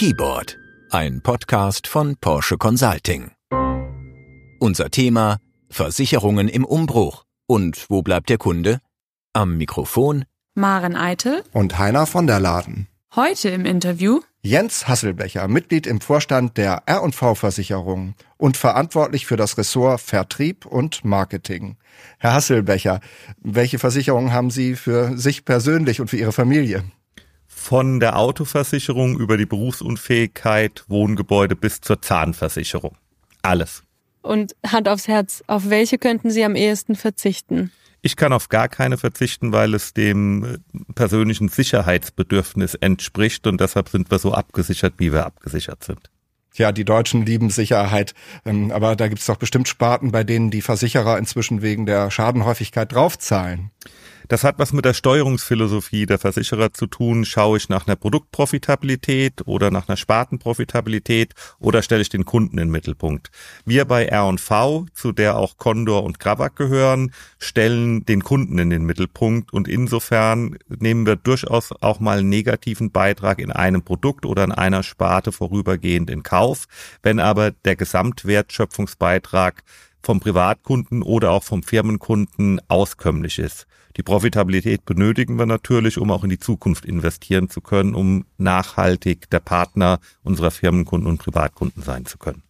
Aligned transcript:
Keyboard, 0.00 0.56
ein 0.88 1.20
Podcast 1.20 1.86
von 1.86 2.16
Porsche 2.16 2.56
Consulting. 2.56 3.32
Unser 4.58 4.90
Thema 4.90 5.36
Versicherungen 5.68 6.48
im 6.48 6.64
Umbruch. 6.64 7.26
Und 7.46 7.84
wo 7.90 8.00
bleibt 8.00 8.30
der 8.30 8.38
Kunde? 8.38 8.80
Am 9.34 9.58
Mikrofon 9.58 10.24
Maren 10.54 10.96
Eitel 10.96 11.44
und 11.52 11.78
Heiner 11.78 12.06
von 12.06 12.26
der 12.26 12.40
Laden. 12.40 12.86
Heute 13.14 13.50
im 13.50 13.66
Interview 13.66 14.20
Jens 14.40 14.88
Hasselbecher, 14.88 15.46
Mitglied 15.48 15.86
im 15.86 16.00
Vorstand 16.00 16.56
der 16.56 16.84
R&V 16.86 17.34
Versicherung 17.34 18.14
und 18.38 18.56
verantwortlich 18.56 19.26
für 19.26 19.36
das 19.36 19.58
Ressort 19.58 20.00
Vertrieb 20.00 20.64
und 20.64 21.04
Marketing. 21.04 21.76
Herr 22.18 22.32
Hasselbecher, 22.32 23.00
welche 23.36 23.78
Versicherungen 23.78 24.32
haben 24.32 24.50
Sie 24.50 24.76
für 24.76 25.18
sich 25.18 25.44
persönlich 25.44 26.00
und 26.00 26.08
für 26.08 26.16
Ihre 26.16 26.32
Familie? 26.32 26.84
Von 27.62 28.00
der 28.00 28.16
Autoversicherung 28.16 29.18
über 29.18 29.36
die 29.36 29.44
Berufsunfähigkeit, 29.44 30.82
Wohngebäude 30.88 31.54
bis 31.54 31.82
zur 31.82 32.00
Zahnversicherung. 32.00 32.96
Alles. 33.42 33.84
Und 34.22 34.56
Hand 34.66 34.88
aufs 34.88 35.06
Herz, 35.06 35.44
auf 35.46 35.68
welche 35.68 35.98
könnten 35.98 36.30
Sie 36.30 36.42
am 36.42 36.56
ehesten 36.56 36.96
verzichten? 36.96 37.70
Ich 38.00 38.16
kann 38.16 38.32
auf 38.32 38.48
gar 38.48 38.68
keine 38.68 38.96
verzichten, 38.96 39.52
weil 39.52 39.74
es 39.74 39.92
dem 39.92 40.42
äh, 40.44 40.58
persönlichen 40.94 41.48
Sicherheitsbedürfnis 41.48 42.74
entspricht 42.74 43.46
und 43.46 43.60
deshalb 43.60 43.90
sind 43.90 44.10
wir 44.10 44.18
so 44.18 44.32
abgesichert, 44.32 44.94
wie 44.96 45.12
wir 45.12 45.26
abgesichert 45.26 45.84
sind. 45.84 46.10
Ja, 46.54 46.72
die 46.72 46.86
Deutschen 46.86 47.26
lieben 47.26 47.50
Sicherheit, 47.50 48.14
ähm, 48.46 48.72
aber 48.72 48.96
da 48.96 49.06
gibt 49.06 49.20
es 49.20 49.26
doch 49.26 49.36
bestimmt 49.36 49.68
Sparten, 49.68 50.10
bei 50.10 50.24
denen 50.24 50.50
die 50.50 50.62
Versicherer 50.62 51.18
inzwischen 51.18 51.60
wegen 51.60 51.84
der 51.86 52.10
Schadenhäufigkeit 52.10 52.90
draufzahlen. 52.90 53.70
Das 54.30 54.44
hat 54.44 54.60
was 54.60 54.72
mit 54.72 54.84
der 54.84 54.94
Steuerungsphilosophie 54.94 56.06
der 56.06 56.20
Versicherer 56.20 56.72
zu 56.72 56.86
tun. 56.86 57.24
Schaue 57.24 57.56
ich 57.56 57.68
nach 57.68 57.88
einer 57.88 57.96
Produktprofitabilität 57.96 59.42
oder 59.44 59.72
nach 59.72 59.88
einer 59.88 59.96
Spartenprofitabilität 59.96 61.34
oder 61.58 61.82
stelle 61.82 62.02
ich 62.02 62.10
den 62.10 62.24
Kunden 62.24 62.56
in 62.56 62.68
den 62.68 62.70
Mittelpunkt? 62.70 63.32
Wir 63.64 63.86
bei 63.86 64.04
R&V, 64.04 64.86
zu 64.94 65.10
der 65.10 65.36
auch 65.36 65.56
Condor 65.56 66.04
und 66.04 66.20
Gravak 66.20 66.54
gehören, 66.54 67.12
stellen 67.40 68.06
den 68.06 68.22
Kunden 68.22 68.60
in 68.60 68.70
den 68.70 68.84
Mittelpunkt 68.84 69.52
und 69.52 69.66
insofern 69.66 70.56
nehmen 70.68 71.06
wir 71.06 71.16
durchaus 71.16 71.72
auch 71.80 71.98
mal 71.98 72.20
einen 72.20 72.28
negativen 72.28 72.92
Beitrag 72.92 73.40
in 73.40 73.50
einem 73.50 73.82
Produkt 73.82 74.24
oder 74.24 74.44
in 74.44 74.52
einer 74.52 74.84
Sparte 74.84 75.32
vorübergehend 75.32 76.08
in 76.08 76.22
Kauf. 76.22 76.66
Wenn 77.02 77.18
aber 77.18 77.50
der 77.50 77.74
Gesamtwertschöpfungsbeitrag 77.74 79.64
vom 80.02 80.20
Privatkunden 80.20 81.02
oder 81.02 81.32
auch 81.32 81.42
vom 81.42 81.62
Firmenkunden 81.62 82.60
auskömmlich 82.68 83.38
ist. 83.38 83.66
Die 83.96 84.02
Profitabilität 84.02 84.84
benötigen 84.84 85.38
wir 85.38 85.46
natürlich, 85.46 85.98
um 85.98 86.10
auch 86.10 86.24
in 86.24 86.30
die 86.30 86.38
Zukunft 86.38 86.84
investieren 86.84 87.50
zu 87.50 87.60
können, 87.60 87.94
um 87.94 88.24
nachhaltig 88.38 89.28
der 89.30 89.40
Partner 89.40 89.98
unserer 90.22 90.50
Firmenkunden 90.50 91.08
und 91.08 91.18
Privatkunden 91.18 91.82
sein 91.82 92.06
zu 92.06 92.16
können. 92.18 92.42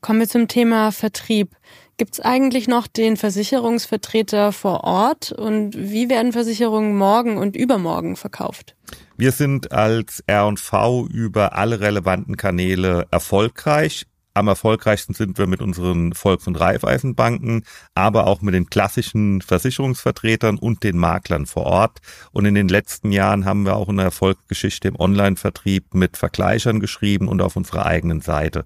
Kommen 0.00 0.20
wir 0.20 0.28
zum 0.28 0.48
Thema 0.48 0.92
Vertrieb. 0.92 1.56
Gibt 1.96 2.14
es 2.14 2.20
eigentlich 2.20 2.66
noch 2.66 2.86
den 2.86 3.16
Versicherungsvertreter 3.16 4.52
vor 4.52 4.82
Ort 4.84 5.30
und 5.30 5.76
wie 5.78 6.10
werden 6.10 6.32
Versicherungen 6.32 6.96
morgen 6.96 7.38
und 7.38 7.54
übermorgen 7.54 8.16
verkauft? 8.16 8.74
Wir 9.16 9.30
sind 9.30 9.70
als 9.70 10.22
R&V 10.26 11.06
über 11.06 11.56
alle 11.56 11.80
relevanten 11.80 12.36
Kanäle 12.36 13.06
erfolgreich. 13.12 14.06
Am 14.36 14.48
erfolgreichsten 14.48 15.14
sind 15.14 15.38
wir 15.38 15.46
mit 15.46 15.62
unseren 15.62 16.12
Volks- 16.12 16.48
und 16.48 16.56
Raiffeisenbanken, 16.56 17.64
aber 17.94 18.26
auch 18.26 18.42
mit 18.42 18.52
den 18.52 18.68
klassischen 18.68 19.40
Versicherungsvertretern 19.40 20.58
und 20.58 20.82
den 20.82 20.98
Maklern 20.98 21.46
vor 21.46 21.66
Ort. 21.66 22.00
Und 22.32 22.44
in 22.44 22.56
den 22.56 22.66
letzten 22.66 23.12
Jahren 23.12 23.44
haben 23.44 23.64
wir 23.64 23.76
auch 23.76 23.88
eine 23.88 24.02
Erfolgsgeschichte 24.02 24.88
im 24.88 24.98
Online-Vertrieb 24.98 25.94
mit 25.94 26.16
Vergleichern 26.16 26.80
geschrieben 26.80 27.28
und 27.28 27.40
auf 27.42 27.54
unserer 27.54 27.86
eigenen 27.86 28.22
Seite. 28.22 28.64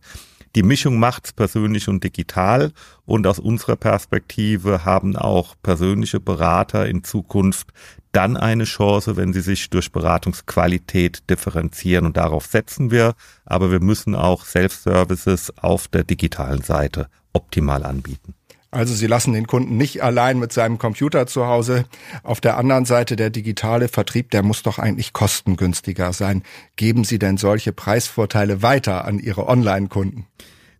Die 0.56 0.62
Mischung 0.62 0.98
macht's 0.98 1.32
persönlich 1.32 1.88
und 1.88 2.02
digital. 2.02 2.72
Und 3.04 3.27
aus 3.27 3.38
unserer 3.38 3.77
Perspektive 3.77 4.84
haben 4.84 5.16
auch 5.16 5.54
persönliche 5.62 6.20
Berater 6.20 6.86
in 6.86 7.04
Zukunft 7.04 7.69
dann 8.12 8.36
eine 8.36 8.64
Chance, 8.64 9.16
wenn 9.16 9.32
sie 9.32 9.42
sich 9.42 9.70
durch 9.70 9.92
Beratungsqualität 9.92 11.28
differenzieren. 11.28 12.06
Und 12.06 12.16
darauf 12.16 12.47
setzen 12.47 12.91
wir, 12.91 13.14
aber 13.44 13.70
wir 13.70 13.81
müssen 13.81 14.14
auch 14.14 14.44
Self-Services 14.44 15.53
auf 15.59 15.88
der 15.88 16.04
digitalen 16.04 16.62
Seite 16.62 17.09
optimal 17.32 17.84
anbieten. 17.84 18.34
Also 18.70 18.94
Sie 18.94 19.06
lassen 19.06 19.32
den 19.32 19.46
Kunden 19.46 19.78
nicht 19.78 20.02
allein 20.02 20.38
mit 20.38 20.52
seinem 20.52 20.76
Computer 20.76 21.26
zu 21.26 21.46
Hause. 21.46 21.86
Auf 22.22 22.40
der 22.40 22.58
anderen 22.58 22.84
Seite 22.84 23.16
der 23.16 23.30
digitale 23.30 23.88
Vertrieb, 23.88 24.30
der 24.30 24.42
muss 24.42 24.62
doch 24.62 24.78
eigentlich 24.78 25.14
kostengünstiger 25.14 26.12
sein. 26.12 26.42
Geben 26.76 27.04
Sie 27.04 27.18
denn 27.18 27.38
solche 27.38 27.72
Preisvorteile 27.72 28.60
weiter 28.60 29.06
an 29.06 29.18
Ihre 29.18 29.46
Online-Kunden? 29.48 30.26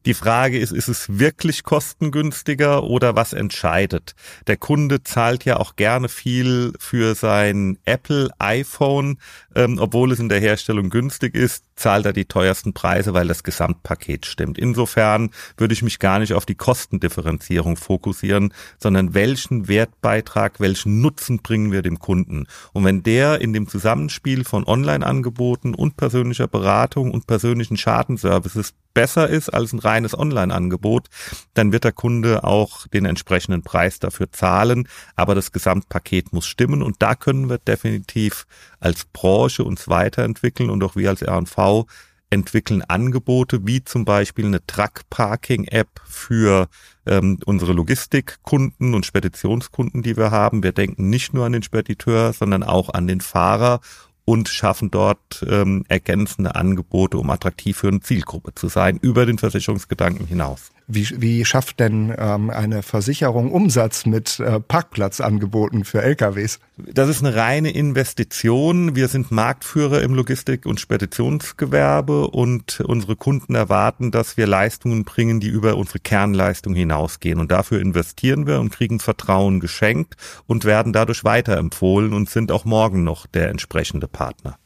Die 0.07 0.15
Frage 0.15 0.59
ist, 0.59 0.73
ist 0.73 0.89
es 0.89 1.19
wirklich 1.19 1.65
kostengünstiger 1.65 2.85
oder 2.85 3.17
was 3.17 3.33
entscheidet? 3.33 4.15
Der 4.47 4.57
Kunde 4.57 5.03
zahlt 5.03 5.45
ja 5.45 5.57
auch 5.57 5.77
gerne 5.77 6.09
viel 6.09 6.73
für 6.79 7.15
sein 7.15 7.79
Apple 7.85 8.31
iPhone, 8.39 9.19
ähm, 9.55 9.79
obwohl 9.79 10.13
es 10.13 10.19
in 10.19 10.29
der 10.29 10.41
Herstellung 10.41 10.89
günstig 10.91 11.35
ist, 11.35 11.65
zahlt 11.79 12.07
er 12.07 12.13
die 12.13 12.25
teuersten 12.25 12.73
Preise, 12.73 13.15
weil 13.15 13.29
das 13.29 13.43
Gesamtpaket 13.43 14.27
stimmt. 14.27 14.59
Insofern 14.59 15.31
würde 15.57 15.75
ich 15.75 15.83
mich 15.83 15.99
gar 15.99 16.19
nicht 16.19 16.35
auf 16.35 16.45
die 16.45 16.55
Kostendifferenzierung 16.55 17.77
fokussieren, 17.77 18.53
sondern 18.79 19.15
welchen 19.15 19.69
Wertbeitrag, 19.69 20.61
welchen 20.61 21.01
Nutzen 21.01 21.39
bringen 21.39 21.73
wir 21.73 21.83
dem 21.83 21.99
Kunden? 21.99 22.47
Und 22.73 22.85
wenn 22.85 23.03
der 23.03 23.41
in 23.41 23.53
dem 23.53 23.69
Zusammenspiel 23.69 24.45
von 24.45 24.65
Online-Angeboten 24.67 25.75
und 25.75 25.97
persönlicher 25.97 26.49
Beratung 26.49 27.13
und 27.13 27.27
persönlichen 27.27 27.77
Schadenservices 27.77 28.75
besser 28.99 29.29
ist 29.29 29.51
als 29.51 29.73
ein 29.73 29.79
reines 29.79 30.19
Online-Angebot, 30.19 31.07
dann 31.55 31.71
wird 31.71 31.85
der 31.85 31.93
Kunde 31.93 32.43
auch 32.43 32.89
den 32.89 33.05
entsprechenden 33.05 33.63
Preis 33.63 34.01
dafür 34.01 34.33
zahlen. 34.33 34.89
Aber 35.15 35.37
das 35.37 35.53
Gesamtpaket 35.53 36.33
muss 36.33 36.47
stimmen 36.47 36.83
und 36.83 36.97
da 36.99 37.15
können 37.15 37.49
wir 37.49 37.59
definitiv 37.59 38.47
als 38.81 39.05
Branche 39.07 39.65
uns 39.65 39.89
weiterentwickeln 39.89 40.71
und 40.71 40.83
auch 40.83 40.97
wir 40.97 41.11
als 41.11 41.23
R&V 41.23 41.87
entwickeln 42.31 42.83
Angebote 42.83 43.67
wie 43.67 43.83
zum 43.83 44.05
Beispiel 44.05 44.47
eine 44.47 44.65
Truck-Parking-App 44.67 45.89
für 46.05 46.69
ähm, 47.07 47.39
unsere 47.47 47.73
Logistikkunden 47.73 48.95
und 48.95 49.07
Speditionskunden, 49.07 50.03
die 50.03 50.17
wir 50.17 50.31
haben. 50.31 50.63
Wir 50.63 50.73
denken 50.73 51.09
nicht 51.09 51.33
nur 51.33 51.47
an 51.47 51.53
den 51.53 51.63
Spediteur, 51.63 52.33
sondern 52.33 52.63
auch 52.63 52.91
an 52.91 53.07
den 53.07 53.21
Fahrer 53.21 53.81
und 54.25 54.51
schaffen 54.51 54.91
dort 54.91 55.45
ähm, 55.49 55.85
ergänzende 55.89 56.55
Angebote, 56.55 57.17
um 57.17 57.31
attraktiv 57.31 57.79
für 57.79 57.89
eine 57.89 58.01
Zielgruppe 58.01 58.55
zu 58.55 58.69
sein, 58.69 58.99
über 59.01 59.25
den 59.25 59.39
Versicherungsgedanken 59.39 60.27
hinaus. 60.27 60.71
Wie, 60.91 61.07
wie 61.21 61.45
schafft 61.45 61.81
denn 61.81 62.15
ähm, 62.17 62.49
eine 62.49 62.83
Versicherung 62.83 63.53
Umsatz 63.53 64.07
mit 64.07 64.41
äh, 64.41 64.59
Parkplatzangeboten 64.59 65.85
für 65.85 66.01
LKWs? 66.01 66.61
Das 66.79 67.11
ist 67.11 67.23
eine 67.23 67.37
reine 67.37 67.71
Investition. 67.71 68.97
Wir 68.97 69.09
sind 69.09 69.31
Marktführer 69.31 70.01
im 70.01 70.15
Logistik- 70.15 70.65
und 70.65 70.81
Speditionsgewerbe 70.81 72.29
und 72.29 72.81
unsere 72.81 73.17
Kunden 73.17 73.55
erwarten, 73.55 74.11
dass 74.11 74.39
wir 74.39 74.47
Leistungen 74.47 75.05
bringen, 75.05 75.41
die 75.41 75.49
über 75.49 75.77
unsere 75.77 75.99
Kernleistung 75.99 76.75
hinausgehen. 76.75 77.39
Und 77.39 77.53
dafür 77.53 77.83
investieren 77.83 78.47
wir 78.47 78.59
und 78.59 78.71
kriegen 78.71 78.99
Vertrauen 78.99 79.61
geschenkt 79.61 80.15
und 80.47 80.65
werden 80.65 80.95
dadurch 80.95 81.23
weiterempfohlen 81.23 82.15
und 82.15 82.31
sind 82.31 82.51
auch 82.51 82.65
morgen 82.65 83.05
noch 83.05 83.27
der 83.27 83.51
entsprechende 83.51 84.09
Partner. 84.09 84.57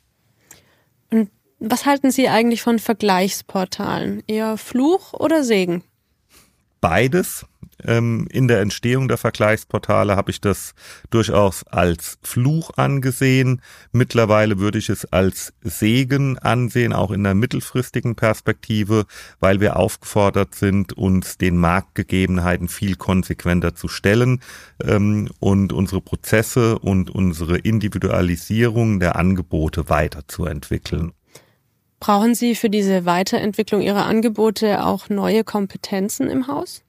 Und 1.10 1.32
was 1.58 1.84
halten 1.84 2.12
Sie 2.12 2.28
eigentlich 2.28 2.62
von 2.62 2.78
Vergleichsportalen? 2.78 4.22
Eher 4.28 4.56
Fluch 4.56 5.14
oder 5.14 5.42
Segen? 5.42 5.82
Beides. 6.82 7.47
Ähm, 7.84 8.26
in 8.31 8.48
der 8.48 8.60
Entstehung 8.60 9.09
der 9.09 9.16
Vergleichsportale 9.16 10.15
habe 10.15 10.31
ich 10.31 10.41
das 10.41 10.75
durchaus 11.10 11.65
als 11.66 12.19
Fluch 12.22 12.72
angesehen. 12.76 13.62
Mittlerweile 13.93 14.59
würde 14.59 14.78
ich 14.78 14.91
es 14.91 15.06
als 15.06 15.54
Segen 15.62 16.38
ansehen, 16.38 16.93
auch 16.93 17.11
in 17.11 17.25
der 17.25 17.34
mittelfristigen 17.34 18.14
Perspektive, 18.14 19.06
weil 19.40 19.61
wir 19.61 19.76
aufgefordert 19.76 20.55
sind, 20.55 20.93
uns 20.93 21.38
den 21.38 21.56
Marktgegebenheiten 21.56 22.69
viel 22.69 22.96
konsequenter 22.96 23.75
zu 23.75 23.88
stellen 23.88 24.40
ähm, 24.85 25.31
und 25.40 25.73
unsere 25.73 26.02
Prozesse 26.02 26.78
und 26.78 27.11
unsere 27.11 27.58
Individualisierung 27.58 29.00
der 29.00 29.17
Angebote 29.17 29.88
weiterzuentwickeln. 29.88 31.12
Brauchen 32.02 32.34
Sie 32.34 32.56
für 32.56 32.69
diese 32.69 33.04
Weiterentwicklung 33.04 33.81
Ihrer 33.81 34.06
Angebote 34.06 34.84
auch 34.84 35.08
neue 35.08 35.44
Kompetenzen 35.44 36.28
im 36.28 36.49
Haus? 36.49 36.82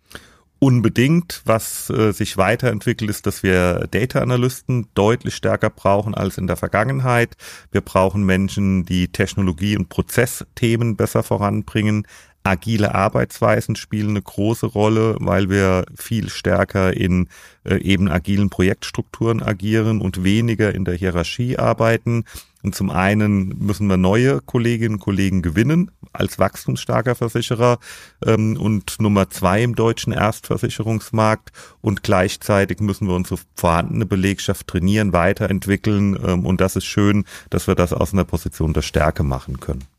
Unbedingt. 0.57 1.43
Was 1.45 1.91
äh, 1.91 2.13
sich 2.13 2.35
weiterentwickelt, 2.37 3.11
ist, 3.11 3.27
dass 3.27 3.43
wir 3.43 3.87
Data 3.91 4.21
Analysten 4.21 4.87
deutlich 4.95 5.35
stärker 5.35 5.69
brauchen 5.69 6.15
als 6.15 6.39
in 6.39 6.47
der 6.47 6.55
Vergangenheit. 6.55 7.37
Wir 7.71 7.81
brauchen 7.81 8.23
Menschen, 8.23 8.85
die 8.85 9.07
Technologie- 9.07 9.77
und 9.77 9.89
Prozessthemen 9.89 10.95
besser 10.95 11.21
voranbringen. 11.21 12.07
Agile 12.43 12.93
Arbeitsweisen 12.93 13.75
spielen 13.75 14.11
eine 14.11 14.21
große 14.21 14.65
Rolle, 14.65 15.15
weil 15.19 15.49
wir 15.49 15.85
viel 15.95 16.29
stärker 16.29 16.95
in 16.95 17.29
äh, 17.63 17.77
eben 17.77 18.09
agilen 18.09 18.49
Projektstrukturen 18.49 19.41
agieren 19.41 20.01
und 20.01 20.23
weniger 20.23 20.75
in 20.75 20.83
der 20.83 20.95
Hierarchie 20.95 21.57
arbeiten. 21.57 22.25
Und 22.61 22.75
zum 22.75 22.89
einen 22.89 23.49
müssen 23.59 23.87
wir 23.87 23.97
neue 23.97 24.39
Kolleginnen 24.41 24.95
und 24.95 24.99
Kollegen 25.01 25.41
gewinnen 25.41 25.91
als 26.13 26.39
wachstumsstarker 26.39 27.15
Versicherer 27.15 27.79
ähm, 28.25 28.57
und 28.57 28.99
Nummer 28.99 29.29
zwei 29.29 29.63
im 29.63 29.75
deutschen 29.75 30.13
Erstversicherungsmarkt. 30.13 31.51
Und 31.81 32.03
gleichzeitig 32.03 32.79
müssen 32.79 33.07
wir 33.07 33.15
unsere 33.15 33.39
vorhandene 33.55 34.05
Belegschaft 34.05 34.67
trainieren, 34.67 35.11
weiterentwickeln. 35.13 36.17
Ähm, 36.25 36.45
und 36.45 36.61
das 36.61 36.75
ist 36.75 36.85
schön, 36.85 37.25
dass 37.49 37.67
wir 37.67 37.75
das 37.75 37.93
aus 37.93 38.13
einer 38.13 38.25
Position 38.25 38.73
der 38.73 38.81
Stärke 38.81 39.23
machen 39.23 39.59
können 39.59 39.92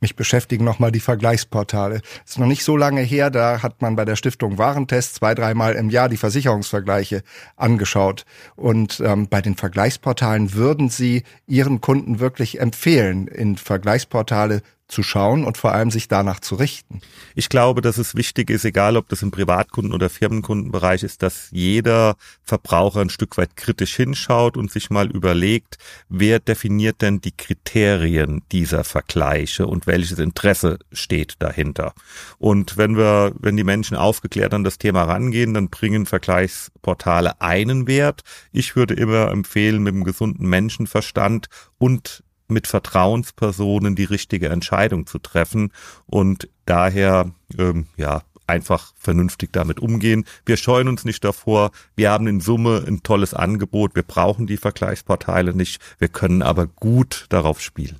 mich 0.00 0.16
beschäftigen 0.16 0.64
nochmal 0.64 0.92
die 0.92 1.00
Vergleichsportale. 1.00 2.00
Ist 2.24 2.38
noch 2.38 2.46
nicht 2.46 2.64
so 2.64 2.76
lange 2.76 3.00
her, 3.00 3.30
da 3.30 3.62
hat 3.62 3.82
man 3.82 3.96
bei 3.96 4.04
der 4.04 4.16
Stiftung 4.16 4.58
Warentest 4.58 5.16
zwei, 5.16 5.34
dreimal 5.34 5.74
im 5.74 5.90
Jahr 5.90 6.08
die 6.08 6.16
Versicherungsvergleiche 6.16 7.22
angeschaut. 7.56 8.24
Und 8.54 9.00
ähm, 9.00 9.28
bei 9.28 9.40
den 9.40 9.56
Vergleichsportalen 9.56 10.54
würden 10.54 10.88
Sie 10.88 11.22
Ihren 11.46 11.80
Kunden 11.80 12.20
wirklich 12.20 12.60
empfehlen, 12.60 13.26
in 13.28 13.56
Vergleichsportale 13.56 14.62
zu 14.88 15.02
schauen 15.02 15.44
und 15.44 15.56
vor 15.58 15.72
allem 15.72 15.90
sich 15.90 16.06
danach 16.08 16.40
zu 16.40 16.54
richten. 16.54 17.00
Ich 17.34 17.48
glaube, 17.48 17.80
dass 17.80 17.98
es 17.98 18.14
wichtig 18.14 18.50
ist, 18.50 18.64
egal 18.64 18.96
ob 18.96 19.08
das 19.08 19.22
im 19.22 19.30
Privatkunden- 19.32 19.92
oder 19.92 20.08
Firmenkundenbereich 20.08 21.02
ist, 21.02 21.22
dass 21.22 21.48
jeder 21.50 22.16
Verbraucher 22.42 23.00
ein 23.00 23.10
Stück 23.10 23.36
weit 23.36 23.56
kritisch 23.56 23.96
hinschaut 23.96 24.56
und 24.56 24.70
sich 24.70 24.90
mal 24.90 25.10
überlegt, 25.10 25.78
wer 26.08 26.38
definiert 26.38 27.02
denn 27.02 27.20
die 27.20 27.36
Kriterien 27.36 28.42
dieser 28.52 28.84
Vergleiche 28.84 29.66
und 29.66 29.86
welches 29.86 30.18
Interesse 30.18 30.78
steht 30.92 31.34
dahinter. 31.40 31.92
Und 32.38 32.76
wenn 32.76 32.96
wir, 32.96 33.32
wenn 33.38 33.56
die 33.56 33.64
Menschen 33.64 33.96
aufgeklärt 33.96 34.54
an 34.54 34.64
das 34.64 34.78
Thema 34.78 35.02
rangehen, 35.02 35.54
dann 35.54 35.68
bringen 35.68 36.06
Vergleichsportale 36.06 37.40
einen 37.40 37.88
Wert. 37.88 38.22
Ich 38.52 38.76
würde 38.76 38.94
immer 38.94 39.30
empfehlen, 39.30 39.82
mit 39.82 39.94
einem 39.94 40.04
gesunden 40.04 40.48
Menschenverstand 40.48 41.48
und 41.78 42.22
mit 42.48 42.66
Vertrauenspersonen 42.66 43.94
die 43.96 44.04
richtige 44.04 44.48
Entscheidung 44.48 45.06
zu 45.06 45.18
treffen 45.18 45.72
und 46.06 46.48
daher 46.64 47.32
ähm, 47.58 47.86
ja 47.96 48.22
einfach 48.46 48.92
vernünftig 48.96 49.52
damit 49.52 49.80
umgehen. 49.80 50.24
Wir 50.44 50.56
scheuen 50.56 50.88
uns 50.88 51.04
nicht 51.04 51.24
davor. 51.24 51.70
Wir 51.96 52.10
haben 52.10 52.26
in 52.26 52.40
Summe 52.40 52.84
ein 52.86 53.02
tolles 53.02 53.34
Angebot. 53.34 53.94
Wir 53.94 54.02
brauchen 54.02 54.46
die 54.46 54.56
Vergleichsportale 54.56 55.54
nicht. 55.54 55.80
Wir 55.98 56.08
können 56.08 56.42
aber 56.42 56.66
gut 56.66 57.26
darauf 57.28 57.60
spielen. 57.60 57.98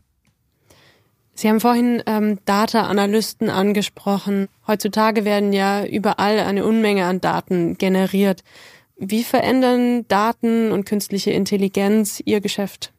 Sie 1.34 1.50
haben 1.50 1.60
vorhin 1.60 2.02
ähm, 2.06 2.38
Data-Analysten 2.46 3.50
angesprochen. 3.50 4.48
Heutzutage 4.66 5.26
werden 5.26 5.52
ja 5.52 5.84
überall 5.84 6.38
eine 6.40 6.64
Unmenge 6.64 7.04
an 7.04 7.20
Daten 7.20 7.76
generiert. 7.76 8.42
Wie 8.96 9.22
verändern 9.22 10.08
Daten 10.08 10.72
und 10.72 10.86
künstliche 10.86 11.32
Intelligenz 11.32 12.22
Ihr 12.24 12.40
Geschäft? 12.40 12.94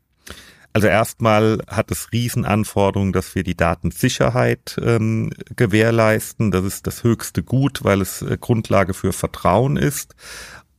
Also 0.73 0.87
erstmal 0.87 1.59
hat 1.67 1.89
es 1.89 2.11
Riesenanforderungen, 2.11 3.11
dass 3.11 3.33
wir 3.33 3.43
die 3.43 3.57
Datensicherheit 3.57 4.77
ähm, 4.81 5.31
gewährleisten. 5.55 6.51
Das 6.51 6.63
ist 6.63 6.85
das 6.85 7.03
höchste 7.03 7.41
Gut, 7.41 7.83
weil 7.83 8.01
es 8.01 8.21
äh, 8.21 8.37
Grundlage 8.39 8.93
für 8.93 9.11
Vertrauen 9.11 9.77
ist. 9.77 10.15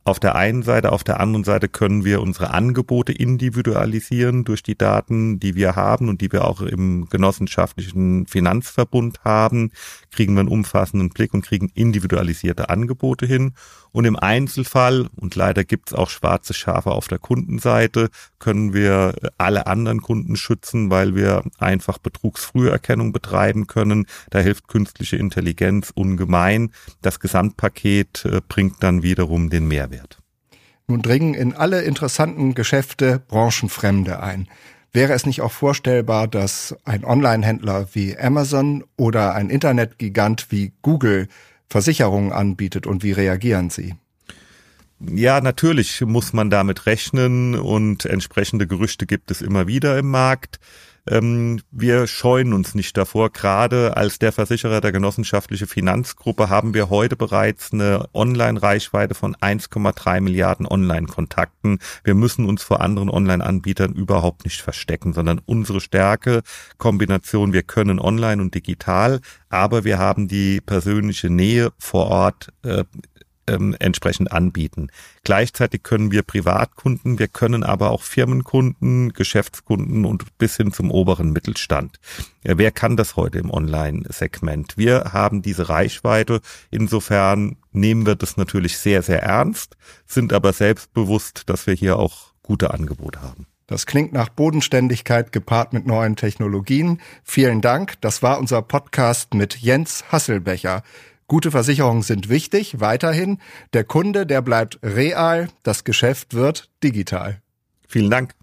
Auf 0.09 0.19
der 0.19 0.33
einen 0.33 0.63
Seite, 0.63 0.91
auf 0.91 1.03
der 1.03 1.19
anderen 1.19 1.43
Seite 1.43 1.67
können 1.67 2.03
wir 2.03 2.21
unsere 2.21 2.51
Angebote 2.51 3.11
individualisieren 3.11 4.43
durch 4.43 4.63
die 4.63 4.75
Daten, 4.75 5.39
die 5.39 5.53
wir 5.53 5.75
haben 5.75 6.09
und 6.09 6.21
die 6.21 6.31
wir 6.31 6.45
auch 6.45 6.61
im 6.61 7.07
genossenschaftlichen 7.09 8.25
Finanzverbund 8.25 9.23
haben, 9.23 9.71
kriegen 10.11 10.33
wir 10.33 10.39
einen 10.39 10.49
umfassenden 10.49 11.09
Blick 11.09 11.33
und 11.33 11.45
kriegen 11.45 11.69
individualisierte 11.75 12.69
Angebote 12.69 13.27
hin. 13.27 13.53
Und 13.91 14.05
im 14.05 14.15
Einzelfall, 14.15 15.09
und 15.15 15.35
leider 15.35 15.63
gibt 15.63 15.89
es 15.89 15.93
auch 15.93 16.09
schwarze 16.09 16.53
Schafe 16.53 16.91
auf 16.91 17.07
der 17.07 17.17
Kundenseite, 17.17 18.09
können 18.37 18.73
wir 18.73 19.15
alle 19.37 19.67
anderen 19.67 20.01
Kunden 20.01 20.35
schützen, 20.35 20.89
weil 20.89 21.15
wir 21.15 21.43
einfach 21.57 21.97
Betrugsfrüherkennung 21.97 23.11
betreiben 23.11 23.67
können. 23.67 24.05
Da 24.29 24.39
hilft 24.39 24.67
künstliche 24.67 25.15
Intelligenz 25.15 25.91
ungemein. 25.93 26.71
Das 27.01 27.19
Gesamtpaket 27.19 28.25
äh, 28.25 28.41
bringt 28.47 28.83
dann 28.83 29.03
wiederum 29.03 29.49
den 29.49 29.67
Mehrwert. 29.67 30.19
Nun 30.87 31.01
dringen 31.01 31.33
in 31.33 31.53
alle 31.53 31.81
interessanten 31.81 32.55
Geschäfte 32.55 33.21
Branchenfremde 33.27 34.21
ein. 34.21 34.47
Wäre 34.91 35.13
es 35.13 35.27
nicht 35.27 35.41
auch 35.41 35.51
vorstellbar, 35.51 36.27
dass 36.27 36.75
ein 36.83 37.05
Online-Händler 37.05 37.89
wie 37.93 38.17
Amazon 38.17 38.83
oder 38.97 39.35
ein 39.35 39.51
Internetgigant 39.51 40.47
wie 40.49 40.73
Google 40.81 41.27
Versicherungen 41.69 42.31
anbietet 42.31 42.87
und 42.87 43.03
wie 43.03 43.11
reagieren 43.11 43.69
Sie? 43.69 43.95
Ja, 44.99 45.39
natürlich 45.39 46.01
muss 46.01 46.33
man 46.33 46.49
damit 46.49 46.85
rechnen 46.85 47.55
und 47.55 48.05
entsprechende 48.05 48.67
Gerüchte 48.67 49.05
gibt 49.05 49.31
es 49.31 49.41
immer 49.41 49.65
wieder 49.65 49.97
im 49.97 50.11
Markt. 50.11 50.59
Ähm, 51.07 51.61
wir 51.71 52.05
scheuen 52.07 52.53
uns 52.53 52.75
nicht 52.75 52.95
davor. 52.95 53.31
Gerade 53.31 53.97
als 53.97 54.19
der 54.19 54.31
Versicherer 54.31 54.81
der 54.81 54.91
genossenschaftliche 54.91 55.67
Finanzgruppe 55.67 56.49
haben 56.49 56.73
wir 56.73 56.89
heute 56.89 57.15
bereits 57.15 57.73
eine 57.73 58.07
Online-Reichweite 58.13 59.15
von 59.15 59.35
1,3 59.35 60.21
Milliarden 60.21 60.67
Online-Kontakten. 60.67 61.79
Wir 62.03 62.13
müssen 62.13 62.45
uns 62.45 62.61
vor 62.61 62.81
anderen 62.81 63.09
Online-Anbietern 63.09 63.93
überhaupt 63.93 64.45
nicht 64.45 64.61
verstecken, 64.61 65.13
sondern 65.13 65.41
unsere 65.45 65.81
Stärke, 65.81 66.41
Kombination, 66.77 67.53
wir 67.53 67.63
können 67.63 67.99
online 67.99 68.41
und 68.41 68.53
digital, 68.53 69.19
aber 69.49 69.83
wir 69.83 69.97
haben 69.97 70.27
die 70.27 70.61
persönliche 70.61 71.29
Nähe 71.29 71.71
vor 71.79 72.07
Ort 72.07 72.49
äh, 72.63 72.83
ähm, 73.49 73.75
entsprechend 73.79 74.31
anbieten. 74.31 74.89
Gleichzeitig 75.23 75.83
können 75.83 76.11
wir 76.11 76.23
Privatkunden, 76.23 77.19
wir 77.19 77.27
können 77.27 77.63
aber 77.63 77.91
auch 77.91 78.03
Firmenkunden, 78.03 79.13
Geschäftskunden 79.13 80.05
und 80.05 80.37
bis 80.37 80.57
hin 80.57 80.71
zum 80.71 80.91
oberen 80.91 81.31
Mittelstand. 81.31 81.99
Ja, 82.43 82.57
wer 82.57 82.71
kann 82.71 82.95
das 82.95 83.15
heute 83.15 83.39
im 83.39 83.51
Online-Segment? 83.51 84.77
Wir 84.77 85.11
haben 85.11 85.41
diese 85.41 85.69
Reichweite. 85.69 86.41
Insofern 86.71 87.57
nehmen 87.71 88.05
wir 88.05 88.15
das 88.15 88.37
natürlich 88.37 88.77
sehr, 88.77 89.01
sehr 89.01 89.23
ernst, 89.23 89.75
sind 90.05 90.31
aber 90.31 90.53
selbstbewusst, 90.53 91.49
dass 91.49 91.67
wir 91.67 91.73
hier 91.73 91.97
auch 91.97 92.33
gute 92.43 92.73
Angebote 92.73 93.21
haben. 93.21 93.47
Das 93.69 93.85
klingt 93.85 94.13
nach 94.13 94.29
Bodenständigkeit 94.29 95.31
gepaart 95.31 95.73
mit 95.73 95.85
neuen 95.85 96.15
Technologien. 96.15 96.99
Vielen 97.23 97.61
Dank. 97.61 98.01
Das 98.01 98.23
war 98.23 98.39
unser 98.39 98.63
Podcast 98.63 99.35
mit 99.35 99.57
Jens 99.57 100.05
Hasselbecher. 100.11 100.81
Gute 101.29 101.51
Versicherungen 101.51 102.01
sind 102.01 102.27
wichtig, 102.27 102.79
weiterhin. 102.79 103.37
Der 103.73 103.83
Kunde, 103.83 104.25
der 104.25 104.41
bleibt 104.41 104.79
real, 104.81 105.49
das 105.61 105.83
Geschäft 105.83 106.33
wird 106.33 106.71
digital. 106.83 107.39
Vielen 107.87 108.09
Dank. 108.09 108.33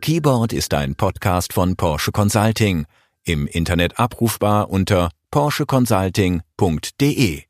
Keyboard 0.00 0.54
ist 0.54 0.72
ein 0.72 0.94
Podcast 0.94 1.52
von 1.52 1.76
Porsche 1.76 2.10
Consulting. 2.10 2.86
Im 3.24 3.46
Internet 3.46 3.98
abrufbar 3.98 4.70
unter 4.70 5.10
porscheconsulting.de. 5.30 7.47